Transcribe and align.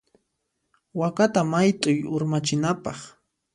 Wakata 0.99 1.39
mayt'uy 1.51 1.99
urmachinapaq. 2.13 2.99